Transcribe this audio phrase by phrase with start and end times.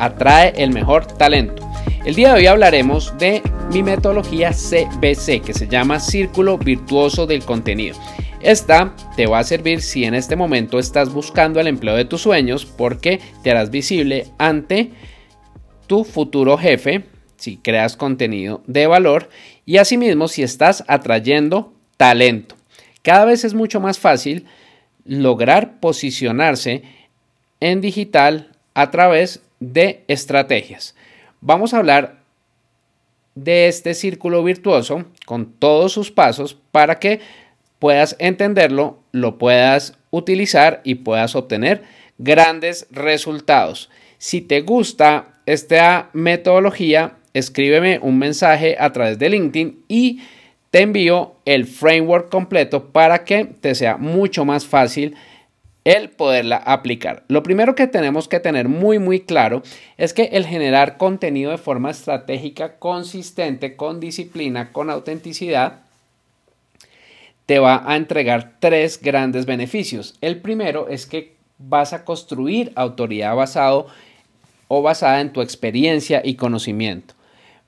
[0.00, 1.70] Atrae el Mejor Talento.
[2.04, 7.44] El día de hoy hablaremos de mi metodología CBC, que se llama Círculo Virtuoso del
[7.44, 7.96] Contenido.
[8.40, 12.22] Esta te va a servir si en este momento estás buscando el empleo de tus
[12.22, 14.92] sueños porque te harás visible ante
[15.86, 17.04] tu futuro jefe
[17.36, 19.28] si creas contenido de valor
[19.66, 22.56] y asimismo si estás atrayendo talento.
[23.02, 24.46] Cada vez es mucho más fácil
[25.04, 26.82] lograr posicionarse
[27.60, 30.94] en digital a través de estrategias.
[31.40, 32.20] Vamos a hablar
[33.34, 37.20] de este círculo virtuoso con todos sus pasos para que
[37.78, 41.82] puedas entenderlo, lo puedas utilizar y puedas obtener
[42.18, 43.90] grandes resultados.
[44.18, 50.20] Si te gusta esta metodología, escríbeme un mensaje a través de LinkedIn y
[50.70, 55.16] te envío el framework completo para que te sea mucho más fácil
[55.84, 57.24] el poderla aplicar.
[57.28, 59.62] Lo primero que tenemos que tener muy muy claro
[59.96, 65.80] es que el generar contenido de forma estratégica, consistente, con disciplina, con autenticidad,
[67.46, 70.14] te va a entregar tres grandes beneficios.
[70.20, 73.88] El primero es que vas a construir autoridad basado
[74.68, 77.14] o basada en tu experiencia y conocimiento.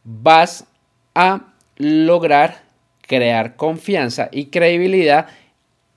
[0.04, 0.66] Vas
[1.14, 2.62] a lograr
[3.00, 5.26] crear confianza y credibilidad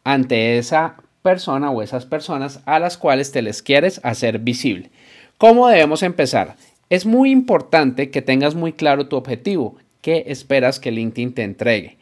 [0.03, 4.91] ante esa persona o esas personas a las cuales te les quieres hacer visible.
[5.39, 6.55] ¿Cómo debemos empezar?
[6.91, 11.97] Es muy importante que tengas muy claro tu objetivo, qué esperas que LinkedIn te entregue.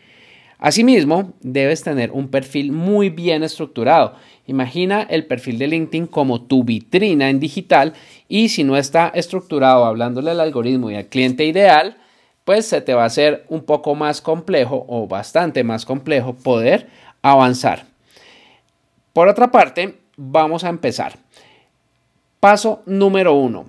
[0.60, 4.16] Asimismo, debes tener un perfil muy bien estructurado.
[4.46, 7.94] Imagina el perfil de LinkedIn como tu vitrina en digital
[8.28, 11.96] y si no está estructurado hablándole al algoritmo y al cliente ideal,
[12.44, 16.90] pues se te va a hacer un poco más complejo o bastante más complejo poder
[17.22, 17.93] avanzar.
[19.14, 21.14] Por otra parte, vamos a empezar.
[22.40, 23.68] Paso número uno,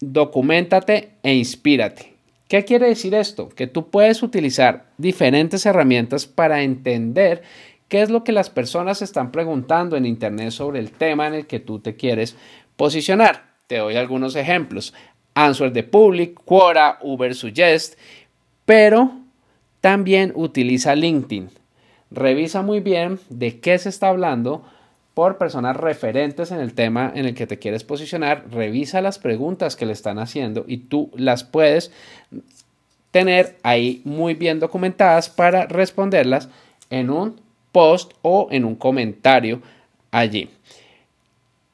[0.00, 2.14] documentate e inspírate.
[2.48, 3.50] ¿Qué quiere decir esto?
[3.50, 7.42] Que tú puedes utilizar diferentes herramientas para entender
[7.88, 11.46] qué es lo que las personas están preguntando en Internet sobre el tema en el
[11.46, 12.34] que tú te quieres
[12.76, 13.50] posicionar.
[13.66, 14.94] Te doy algunos ejemplos.
[15.34, 17.98] Answer the Public, Quora, Uber Suggest,
[18.64, 19.12] pero
[19.82, 21.50] también utiliza LinkedIn.
[22.10, 24.64] Revisa muy bien de qué se está hablando
[25.16, 29.74] por personas referentes en el tema en el que te quieres posicionar, revisa las preguntas
[29.74, 31.90] que le están haciendo y tú las puedes
[33.12, 36.50] tener ahí muy bien documentadas para responderlas
[36.90, 37.40] en un
[37.72, 39.62] post o en un comentario
[40.10, 40.50] allí.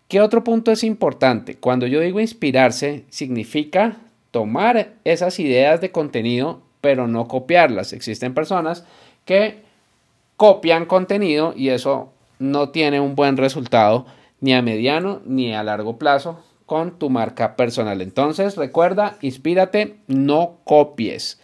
[0.06, 1.56] ¿Qué otro punto es importante?
[1.56, 3.96] Cuando yo digo inspirarse, significa
[4.30, 7.92] tomar esas ideas de contenido, pero no copiarlas.
[7.92, 8.84] Existen personas
[9.24, 9.62] que
[10.36, 12.11] copian contenido y eso
[12.42, 14.04] no tiene un buen resultado
[14.40, 18.02] ni a mediano ni a largo plazo con tu marca personal.
[18.02, 21.40] Entonces, recuerda, inspírate, no copies.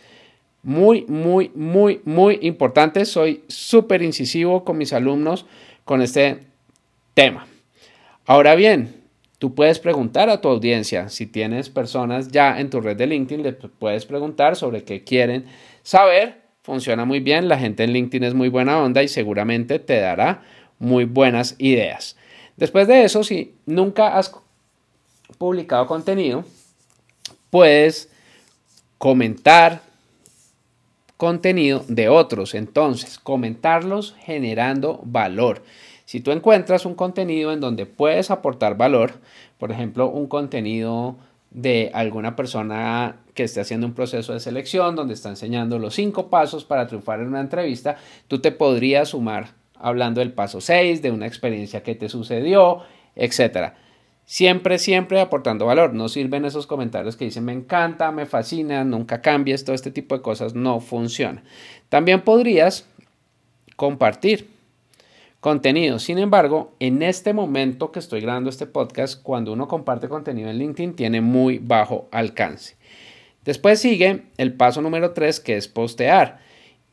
[0.62, 3.04] Muy, muy, muy, muy importante.
[3.04, 5.46] Soy súper incisivo con mis alumnos
[5.84, 6.46] con este
[7.14, 7.46] tema.
[8.26, 8.96] Ahora bien,
[9.38, 11.08] tú puedes preguntar a tu audiencia.
[11.08, 15.44] Si tienes personas ya en tu red de LinkedIn, le puedes preguntar sobre qué quieren
[15.82, 16.42] saber.
[16.62, 17.48] Funciona muy bien.
[17.48, 20.42] La gente en LinkedIn es muy buena onda y seguramente te dará
[20.78, 22.16] muy buenas ideas.
[22.56, 24.32] Después de eso, si nunca has
[25.38, 26.44] publicado contenido,
[27.50, 28.10] puedes
[28.98, 29.80] comentar
[31.16, 32.54] contenido de otros.
[32.54, 35.62] Entonces, comentarlos generando valor.
[36.04, 39.12] Si tú encuentras un contenido en donde puedes aportar valor,
[39.58, 41.16] por ejemplo, un contenido
[41.50, 46.28] de alguna persona que esté haciendo un proceso de selección donde está enseñando los cinco
[46.28, 49.50] pasos para triunfar en una entrevista, tú te podrías sumar
[49.80, 52.82] hablando del paso 6, de una experiencia que te sucedió,
[53.14, 53.72] etc.
[54.24, 55.94] Siempre, siempre aportando valor.
[55.94, 60.14] No sirven esos comentarios que dicen me encanta, me fascina, nunca cambies, todo este tipo
[60.16, 61.42] de cosas no funciona.
[61.88, 62.86] También podrías
[63.76, 64.50] compartir
[65.40, 65.98] contenido.
[65.98, 70.58] Sin embargo, en este momento que estoy grabando este podcast, cuando uno comparte contenido en
[70.58, 72.76] LinkedIn, tiene muy bajo alcance.
[73.44, 76.40] Después sigue el paso número 3, que es postear.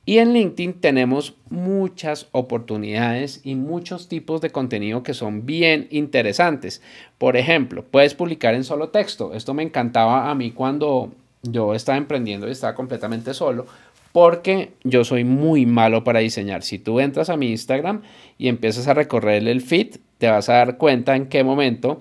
[0.06, 6.82] Y en LinkedIn tenemos muchas oportunidades y muchos tipos de contenido que son bien interesantes.
[7.18, 9.34] Por ejemplo, puedes publicar en solo texto.
[9.34, 11.12] Esto me encantaba a mí cuando
[11.42, 13.66] yo estaba emprendiendo y estaba completamente solo
[14.12, 16.64] porque yo soy muy malo para diseñar.
[16.64, 18.02] Si tú entras a mi Instagram
[18.38, 22.00] y empiezas a recorrer el feed, te vas a dar cuenta en qué momento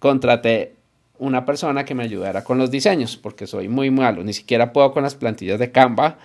[0.00, 0.74] contraté
[1.18, 4.92] una persona que me ayudara con los diseños, porque soy muy malo, ni siquiera puedo
[4.92, 6.18] con las plantillas de Canva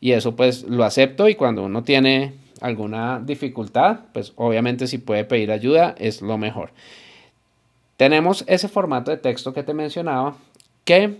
[0.00, 5.24] y eso pues lo acepto y cuando uno tiene alguna dificultad, pues obviamente si puede
[5.24, 6.72] pedir ayuda es lo mejor.
[7.96, 10.36] Tenemos ese formato de texto que te mencionaba
[10.84, 11.18] que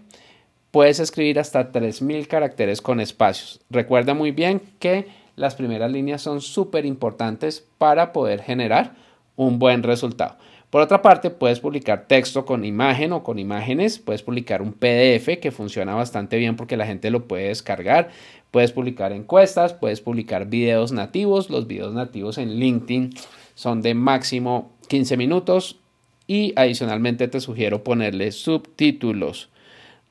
[0.70, 3.60] puedes escribir hasta 3000 caracteres con espacios.
[3.70, 8.94] Recuerda muy bien que las primeras líneas son súper importantes para poder generar
[9.36, 10.36] un buen resultado.
[10.70, 15.40] Por otra parte, puedes publicar texto con imagen o con imágenes, puedes publicar un PDF
[15.40, 18.10] que funciona bastante bien porque la gente lo puede descargar,
[18.50, 23.10] puedes publicar encuestas, puedes publicar videos nativos, los videos nativos en LinkedIn
[23.54, 25.78] son de máximo 15 minutos
[26.26, 29.50] y adicionalmente te sugiero ponerle subtítulos.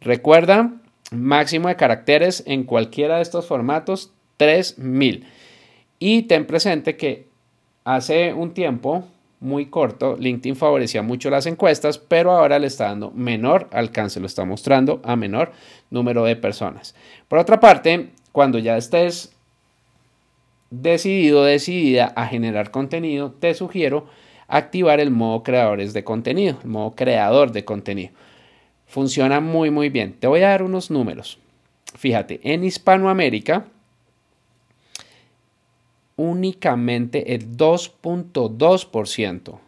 [0.01, 0.73] Recuerda,
[1.11, 5.25] máximo de caracteres en cualquiera de estos formatos, 3000.
[5.99, 7.27] Y ten presente que
[7.83, 9.05] hace un tiempo
[9.41, 14.25] muy corto, LinkedIn favorecía mucho las encuestas, pero ahora le está dando menor alcance, lo
[14.25, 15.53] está mostrando a menor
[15.89, 16.93] número de personas.
[17.27, 19.35] Por otra parte, cuando ya estés
[20.69, 24.07] decidido, decidida a generar contenido, te sugiero
[24.47, 28.11] activar el modo creadores de contenido, el modo creador de contenido.
[28.87, 30.13] Funciona muy, muy bien.
[30.13, 31.37] Te voy a dar unos números.
[31.95, 33.65] Fíjate, en Hispanoamérica,
[36.15, 39.59] únicamente el 2.2%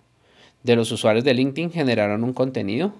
[0.63, 2.93] de los usuarios de LinkedIn generaron un contenido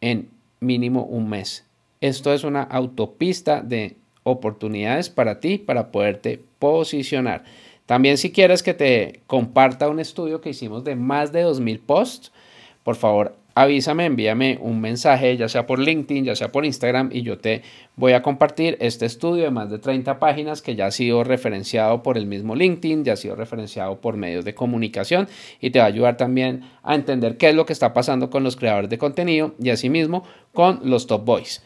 [0.00, 0.30] en
[0.60, 1.67] mínimo un mes.
[2.00, 7.44] Esto es una autopista de oportunidades para ti para poderte posicionar.
[7.86, 12.32] También si quieres que te comparta un estudio que hicimos de más de 2.000 posts,
[12.84, 17.22] por favor avísame, envíame un mensaje, ya sea por LinkedIn, ya sea por Instagram, y
[17.22, 17.62] yo te
[17.96, 22.04] voy a compartir este estudio de más de 30 páginas que ya ha sido referenciado
[22.04, 25.26] por el mismo LinkedIn, ya ha sido referenciado por medios de comunicación
[25.60, 28.44] y te va a ayudar también a entender qué es lo que está pasando con
[28.44, 30.22] los creadores de contenido y asimismo
[30.52, 31.64] con los top boys.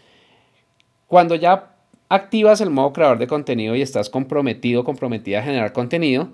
[1.13, 1.75] Cuando ya
[2.09, 6.31] activas el modo creador de contenido y estás comprometido, comprometida a generar contenido,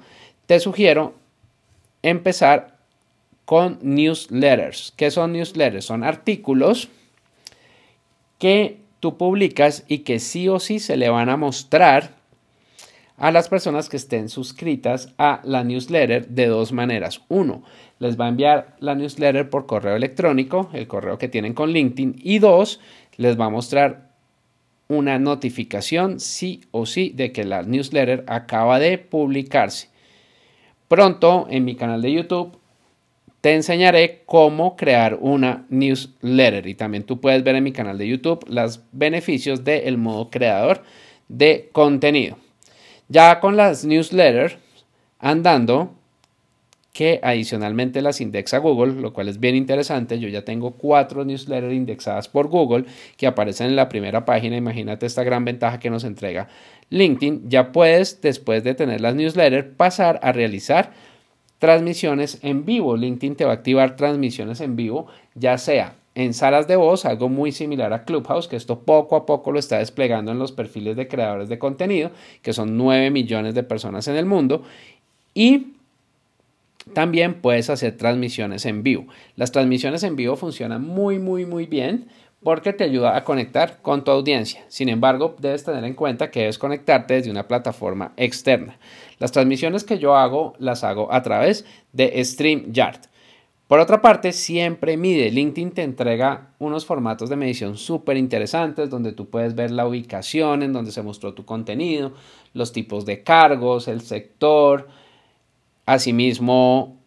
[0.46, 1.14] te sugiero
[2.00, 2.78] empezar
[3.44, 4.92] con newsletters.
[4.96, 5.84] ¿Qué son newsletters?
[5.84, 6.90] Son artículos
[8.38, 12.10] que tú publicas y que sí o sí se le van a mostrar
[13.16, 17.22] a las personas que estén suscritas a la newsletter de dos maneras.
[17.26, 17.64] Uno,
[17.98, 22.20] les va a enviar la newsletter por correo electrónico, el correo que tienen con LinkedIn.
[22.22, 22.78] Y dos,
[23.16, 24.07] les va a mostrar
[24.88, 29.88] una notificación sí o sí de que la newsletter acaba de publicarse.
[30.88, 32.58] Pronto en mi canal de YouTube
[33.40, 38.08] te enseñaré cómo crear una newsletter y también tú puedes ver en mi canal de
[38.08, 40.82] YouTube los beneficios del modo creador
[41.28, 42.38] de contenido.
[43.08, 44.56] Ya con las newsletters
[45.18, 45.94] andando,
[46.92, 50.18] que adicionalmente las indexa Google, lo cual es bien interesante.
[50.18, 52.86] Yo ya tengo cuatro newsletters indexadas por Google
[53.16, 54.56] que aparecen en la primera página.
[54.56, 56.48] Imagínate esta gran ventaja que nos entrega
[56.90, 57.48] LinkedIn.
[57.48, 60.92] Ya puedes, después de tener las newsletters, pasar a realizar
[61.58, 62.96] transmisiones en vivo.
[62.96, 67.28] LinkedIn te va a activar transmisiones en vivo, ya sea en salas de voz, algo
[67.28, 70.96] muy similar a Clubhouse, que esto poco a poco lo está desplegando en los perfiles
[70.96, 72.10] de creadores de contenido,
[72.42, 74.62] que son 9 millones de personas en el mundo.
[75.32, 75.74] Y
[76.88, 79.06] también puedes hacer transmisiones en vivo.
[79.36, 82.08] Las transmisiones en vivo funcionan muy, muy, muy bien
[82.42, 84.64] porque te ayuda a conectar con tu audiencia.
[84.68, 88.78] Sin embargo, debes tener en cuenta que debes conectarte desde una plataforma externa.
[89.18, 93.00] Las transmisiones que yo hago las hago a través de StreamYard.
[93.66, 95.30] Por otra parte, siempre mide.
[95.30, 100.62] LinkedIn te entrega unos formatos de medición súper interesantes donde tú puedes ver la ubicación
[100.62, 102.12] en donde se mostró tu contenido,
[102.54, 104.88] los tipos de cargos, el sector,
[105.88, 106.98] asimismo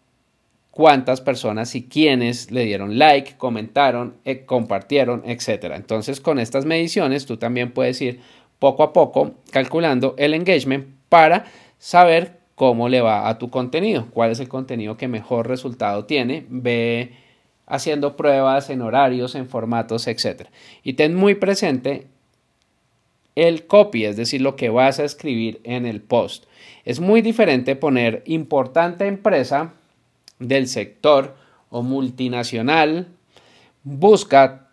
[0.71, 5.73] cuántas personas y quiénes le dieron like, comentaron, eh, compartieron, etc.
[5.75, 8.21] Entonces, con estas mediciones, tú también puedes ir
[8.57, 11.45] poco a poco calculando el engagement para
[11.77, 16.47] saber cómo le va a tu contenido, cuál es el contenido que mejor resultado tiene,
[16.49, 17.11] ve
[17.67, 20.47] haciendo pruebas en horarios, en formatos, etc.
[20.81, 22.07] Y ten muy presente
[23.35, 26.45] el copy, es decir, lo que vas a escribir en el post.
[26.85, 29.73] Es muy diferente poner importante empresa
[30.39, 31.35] del sector
[31.69, 33.07] o multinacional,
[33.83, 34.69] busca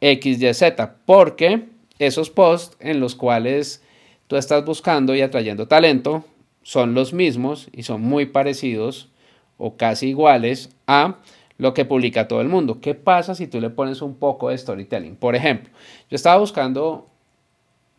[0.00, 0.62] XYZ,
[1.06, 3.82] porque esos posts en los cuales
[4.26, 6.24] tú estás buscando y atrayendo talento
[6.62, 9.08] son los mismos y son muy parecidos
[9.56, 11.18] o casi iguales a
[11.58, 12.80] lo que publica todo el mundo.
[12.80, 15.16] ¿Qué pasa si tú le pones un poco de storytelling?
[15.16, 15.70] Por ejemplo,
[16.10, 17.11] yo estaba buscando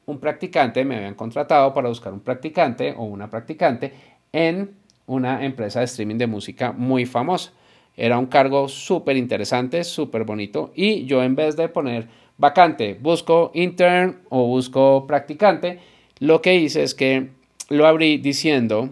[0.06, 3.94] un practicante, me habían contratado para buscar un practicante o una practicante
[4.32, 4.72] en
[5.06, 7.52] una empresa de streaming de música muy famosa.
[7.96, 12.08] Era un cargo súper interesante, súper bonito y yo en vez de poner
[12.38, 15.80] vacante, busco intern o busco practicante,
[16.20, 17.30] lo que hice es que
[17.70, 18.90] lo abrí diciendo,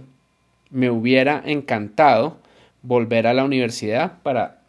[0.69, 2.37] me hubiera encantado
[2.83, 4.60] volver a la universidad para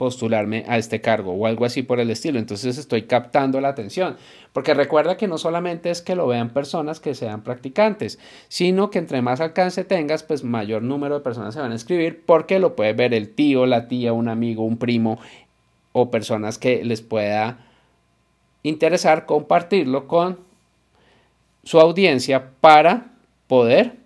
[0.00, 2.38] postularme a este cargo o algo así por el estilo.
[2.38, 4.16] Entonces estoy captando la atención.
[4.54, 8.98] Porque recuerda que no solamente es que lo vean personas que sean practicantes, sino que
[8.98, 12.76] entre más alcance tengas, pues mayor número de personas se van a escribir porque lo
[12.76, 15.18] puede ver el tío, la tía, un amigo, un primo
[15.92, 17.58] o personas que les pueda
[18.62, 20.38] interesar compartirlo con
[21.62, 23.12] su audiencia para
[23.48, 23.96] poder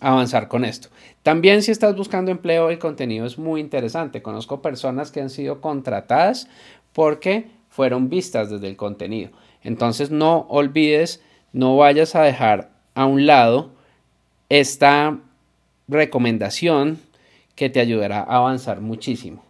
[0.00, 0.90] avanzar con esto.
[1.22, 4.22] También si estás buscando empleo, el contenido es muy interesante.
[4.22, 6.48] Conozco personas que han sido contratadas
[6.92, 9.30] porque fueron vistas desde el contenido.
[9.62, 13.70] Entonces no olvides, no vayas a dejar a un lado
[14.48, 15.18] esta
[15.88, 16.98] recomendación
[17.54, 19.44] que te ayudará a avanzar muchísimo.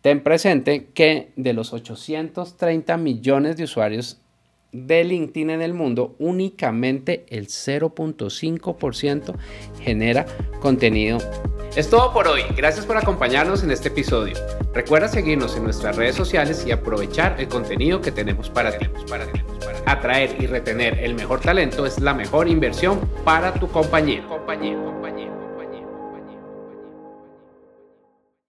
[0.00, 4.18] Ten presente que de los 830 millones de usuarios
[4.74, 9.34] de LinkedIn en el mundo, únicamente el 0.5%
[9.80, 10.26] genera
[10.60, 11.18] contenido.
[11.76, 12.42] Es todo por hoy.
[12.56, 14.34] Gracias por acompañarnos en este episodio.
[14.74, 18.86] Recuerda seguirnos en nuestras redes sociales y aprovechar el contenido que tenemos para ti.
[19.86, 24.26] Atraer y retener el mejor talento es la mejor inversión para tu compañía.
[24.28, 25.33] compañía, compañía.